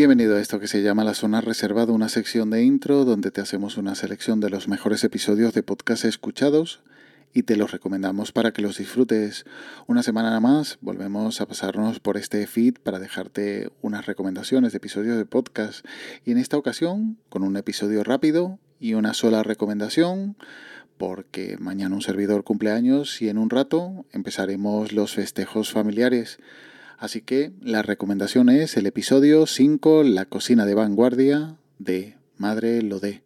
[0.00, 3.42] Bienvenido a esto que se llama La Zona Reservada, una sección de intro donde te
[3.42, 6.80] hacemos una selección de los mejores episodios de podcast escuchados
[7.34, 9.44] y te los recomendamos para que los disfrutes.
[9.86, 15.18] Una semana más volvemos a pasarnos por este feed para dejarte unas recomendaciones de episodios
[15.18, 15.84] de podcast
[16.24, 20.34] y en esta ocasión con un episodio rápido y una sola recomendación
[20.96, 26.38] porque mañana un servidor cumpleaños y en un rato empezaremos los festejos familiares.
[27.00, 33.22] Así que la recomendación es el episodio 5, La cocina de vanguardia de Madre Lodé.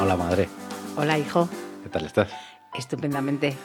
[0.00, 0.48] Hola madre,
[0.96, 1.48] Hola, hijo.
[1.82, 2.30] ¿qué tal estás?
[2.72, 3.56] Estupendamente.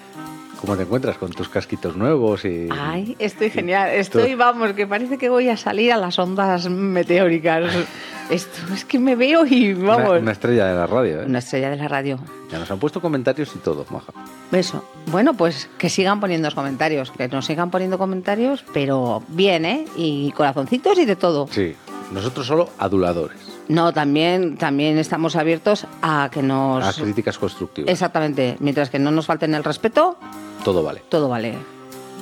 [0.59, 2.43] ¿Cómo te encuentras con tus casquitos nuevos?
[2.43, 2.67] Y...
[2.71, 3.91] Ay, estoy genial.
[3.91, 7.71] Estoy, vamos, que parece que voy a salir a las ondas meteóricas.
[8.29, 10.21] Esto es que me veo y vamos.
[10.21, 11.25] una estrella de la radio, ¿eh?
[11.25, 12.19] Una estrella de la radio.
[12.51, 14.11] Ya nos han puesto comentarios y todo, maja.
[14.51, 14.83] Eso.
[15.07, 17.11] Bueno, pues que sigan poniendo los comentarios.
[17.11, 19.85] Que nos sigan poniendo comentarios, pero bien, ¿eh?
[19.95, 21.47] Y corazoncitos y de todo.
[21.49, 21.75] Sí,
[22.11, 23.48] nosotros solo aduladores.
[23.69, 26.83] No, también, también estamos abiertos a que nos.
[26.83, 27.89] A críticas constructivas.
[27.91, 28.57] Exactamente.
[28.59, 30.17] Mientras que no nos falten el respeto,
[30.63, 31.01] Todo vale.
[31.07, 31.53] todo vale.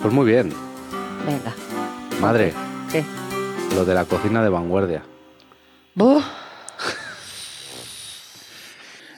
[0.02, 0.52] Pues muy bien.
[1.26, 1.54] Venga.
[2.22, 2.54] Madre,
[2.92, 3.04] ¿Qué?
[3.76, 5.04] lo de la cocina de vanguardia.
[5.96, 6.24] Buf.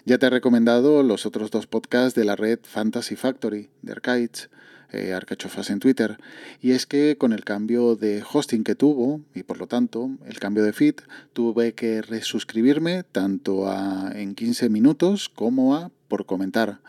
[0.09, 4.50] Ya te he recomendado los otros dos podcasts de la red Fantasy Factory de Arcades,
[4.92, 6.18] eh, Arcachofas en Twitter.
[6.64, 10.40] Y es que con el cambio de hosting que tuvo, y por lo tanto el
[10.40, 10.96] cambio de feed,
[11.31, 16.80] tuve que resuscribirme tanto a en 15 minutos como a por comentar.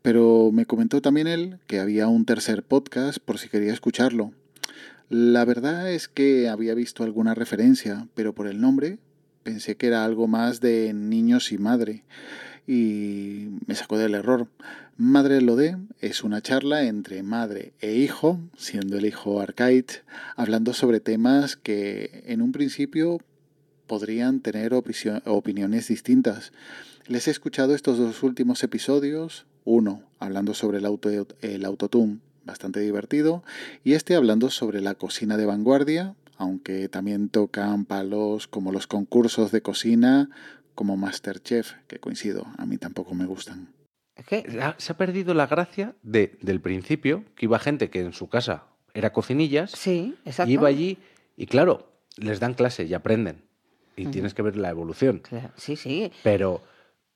[0.00, 4.32] Pero me comentó también él que había un tercer podcast por si quería escucharlo.
[5.10, 8.98] La verdad es que había visto alguna referencia, pero por el nombre
[9.42, 12.04] pensé que era algo más de niños y madre
[12.66, 14.48] y me sacó del error.
[14.96, 19.86] Madre Lodé es una charla entre madre e hijo, siendo el hijo Arcade,
[20.36, 23.18] hablando sobre temas que en un principio
[23.86, 26.52] podrían tener opiniones distintas.
[27.06, 32.80] Les he escuchado estos dos últimos episodios, uno hablando sobre el, auto, el autotune, bastante
[32.80, 33.42] divertido,
[33.82, 39.52] y este hablando sobre la cocina de vanguardia, aunque también tocan palos como los concursos
[39.52, 40.30] de cocina,
[40.82, 43.68] como Masterchef, que coincido, a mí tampoco me gustan.
[44.16, 48.00] Es que Ha- Se ha perdido la gracia de, del principio, que iba gente que
[48.00, 50.50] en su casa era cocinillas, Sí, exacto.
[50.50, 50.98] iba allí
[51.36, 53.44] y claro, les dan clase y aprenden.
[53.94, 55.20] Y tienes que ver la evolución.
[55.20, 56.10] Claro, Sí, sí.
[56.24, 56.60] Pero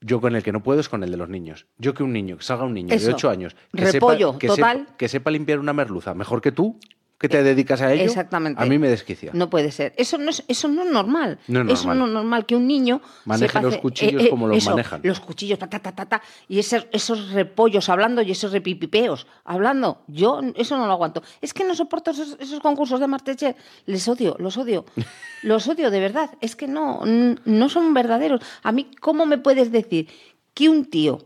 [0.01, 1.67] yo con el que no puedo es con el de los niños.
[1.77, 3.09] Yo que un niño, que salga un niño Eso.
[3.09, 4.79] de 8 años, que, Repollo, sepa, que, total.
[4.87, 6.79] sepa, que sepa limpiar una merluza mejor que tú,
[7.19, 8.63] que te dedicas a ello, Exactamente.
[8.63, 9.31] a mí me desquicia.
[9.33, 9.95] No puede ser.
[9.97, 11.39] Eso no es, eso no es normal.
[11.49, 11.99] No es Eso normal.
[11.99, 15.01] no es normal que un niño Maneje sepa los hacer- cuchillos como los eso, manejan.
[15.03, 19.27] Los cuchillos, ta, ta, ta, ta, ta, y esos, esos repollos hablando y esos repipipeos
[19.45, 20.03] hablando.
[20.09, 21.23] Yo eso no lo aguanto.
[21.41, 23.57] Es que no soporto esos, esos concursos de Masterchef.
[23.87, 24.85] Les odio, los odio.
[25.43, 26.31] los odio, de verdad.
[26.43, 28.43] Es que no, no son verdaderos.
[28.63, 30.09] A mí, ¿cómo me puedes decir
[30.53, 31.25] que un tío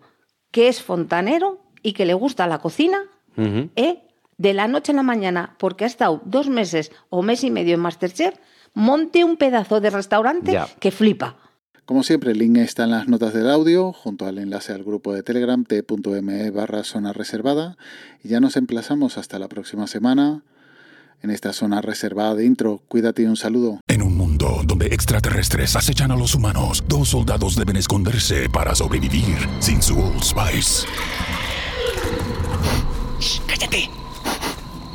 [0.52, 2.98] que es fontanero y que le gusta la cocina.
[3.36, 4.02] ¿eh?
[4.40, 7.74] De la noche a la mañana, porque ha estado dos meses o mes y medio
[7.74, 8.34] en Masterchef,
[8.72, 10.66] monte un pedazo de restaurante Ya.
[10.80, 11.36] que flipa.
[11.84, 15.12] Como siempre, el link está en las notas del audio, junto al enlace al grupo
[15.12, 17.76] de Telegram t.me barra zona reservada.
[18.24, 20.42] Y ya nos emplazamos hasta la próxima semana
[21.22, 22.80] en esta zona reservada de intro.
[22.88, 23.80] Cuídate y un saludo.
[23.88, 29.36] En un mundo donde extraterrestres acechan a los humanos, dos soldados deben esconderse para sobrevivir
[29.58, 30.86] sin su Old Spice.
[33.20, 33.90] Shh, ¡Cállate!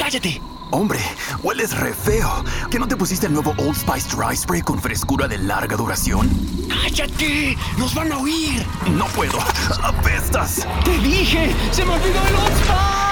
[0.05, 0.39] ¡Cállate!
[0.69, 0.99] Hombre,
[1.41, 2.45] hueles re feo.
[2.69, 6.29] ¿Que no te pusiste el nuevo Old Spice Dry Spray con frescura de larga duración?
[6.69, 7.57] ¡Cállate!
[7.79, 8.63] ¡Nos van a oír!
[8.91, 9.39] No puedo.
[9.83, 10.67] ¡Apestas!
[10.83, 11.51] ¡Te dije!
[11.71, 13.04] ¡Se me olvidó el Old Spice!